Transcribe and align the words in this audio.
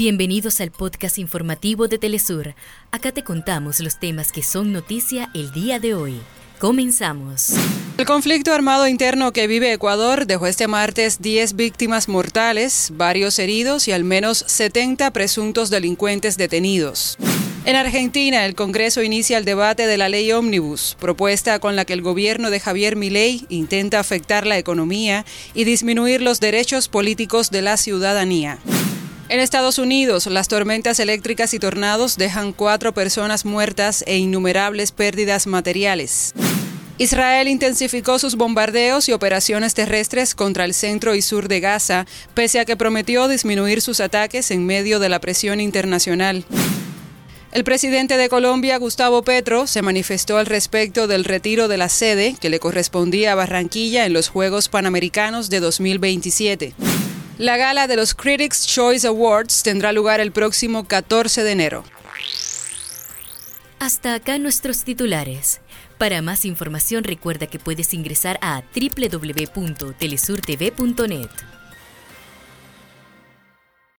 Bienvenidos 0.00 0.62
al 0.62 0.70
podcast 0.70 1.18
informativo 1.18 1.86
de 1.86 1.98
Telesur. 1.98 2.54
Acá 2.90 3.12
te 3.12 3.22
contamos 3.22 3.80
los 3.80 4.00
temas 4.00 4.32
que 4.32 4.42
son 4.42 4.72
noticia 4.72 5.28
el 5.34 5.52
día 5.52 5.78
de 5.78 5.92
hoy. 5.92 6.18
Comenzamos. 6.58 7.52
El 7.98 8.06
conflicto 8.06 8.54
armado 8.54 8.88
interno 8.88 9.34
que 9.34 9.46
vive 9.46 9.74
Ecuador 9.74 10.26
dejó 10.26 10.46
este 10.46 10.68
martes 10.68 11.20
10 11.20 11.54
víctimas 11.54 12.08
mortales, 12.08 12.92
varios 12.94 13.38
heridos 13.38 13.88
y 13.88 13.92
al 13.92 14.04
menos 14.04 14.42
70 14.46 15.10
presuntos 15.10 15.68
delincuentes 15.68 16.38
detenidos. 16.38 17.18
En 17.66 17.76
Argentina, 17.76 18.46
el 18.46 18.54
Congreso 18.54 19.02
inicia 19.02 19.36
el 19.36 19.44
debate 19.44 19.86
de 19.86 19.98
la 19.98 20.08
ley 20.08 20.32
Omnibus, 20.32 20.96
propuesta 20.98 21.58
con 21.58 21.76
la 21.76 21.84
que 21.84 21.92
el 21.92 22.00
gobierno 22.00 22.48
de 22.48 22.58
Javier 22.58 22.96
Milei 22.96 23.44
intenta 23.50 24.00
afectar 24.00 24.46
la 24.46 24.56
economía 24.56 25.26
y 25.52 25.64
disminuir 25.64 26.22
los 26.22 26.40
derechos 26.40 26.88
políticos 26.88 27.50
de 27.50 27.60
la 27.60 27.76
ciudadanía. 27.76 28.58
En 29.30 29.38
Estados 29.38 29.78
Unidos, 29.78 30.26
las 30.26 30.48
tormentas 30.48 30.98
eléctricas 30.98 31.54
y 31.54 31.60
tornados 31.60 32.16
dejan 32.16 32.52
cuatro 32.52 32.92
personas 32.92 33.44
muertas 33.44 34.02
e 34.08 34.18
innumerables 34.18 34.90
pérdidas 34.90 35.46
materiales. 35.46 36.34
Israel 36.98 37.46
intensificó 37.46 38.18
sus 38.18 38.34
bombardeos 38.34 39.08
y 39.08 39.12
operaciones 39.12 39.74
terrestres 39.74 40.34
contra 40.34 40.64
el 40.64 40.74
centro 40.74 41.14
y 41.14 41.22
sur 41.22 41.46
de 41.46 41.60
Gaza, 41.60 42.06
pese 42.34 42.58
a 42.58 42.64
que 42.64 42.76
prometió 42.76 43.28
disminuir 43.28 43.82
sus 43.82 44.00
ataques 44.00 44.50
en 44.50 44.66
medio 44.66 44.98
de 44.98 45.08
la 45.08 45.20
presión 45.20 45.60
internacional. 45.60 46.44
El 47.52 47.62
presidente 47.62 48.16
de 48.16 48.28
Colombia, 48.28 48.78
Gustavo 48.78 49.22
Petro, 49.22 49.68
se 49.68 49.80
manifestó 49.80 50.38
al 50.38 50.46
respecto 50.46 51.06
del 51.06 51.22
retiro 51.22 51.68
de 51.68 51.76
la 51.76 51.88
sede 51.88 52.34
que 52.40 52.50
le 52.50 52.58
correspondía 52.58 53.30
a 53.30 53.36
Barranquilla 53.36 54.06
en 54.06 54.12
los 54.12 54.28
Juegos 54.28 54.68
Panamericanos 54.68 55.50
de 55.50 55.60
2027. 55.60 56.74
La 57.40 57.56
gala 57.56 57.86
de 57.86 57.96
los 57.96 58.12
Critics 58.12 58.66
Choice 58.66 59.06
Awards 59.06 59.62
tendrá 59.62 59.94
lugar 59.94 60.20
el 60.20 60.30
próximo 60.30 60.86
14 60.86 61.42
de 61.42 61.52
enero. 61.52 61.84
Hasta 63.78 64.12
acá 64.12 64.36
nuestros 64.36 64.84
titulares. 64.84 65.62
Para 65.96 66.20
más 66.20 66.44
información 66.44 67.02
recuerda 67.02 67.46
que 67.46 67.58
puedes 67.58 67.94
ingresar 67.94 68.38
a 68.42 68.62
www.telesurtv.net. 68.74 71.30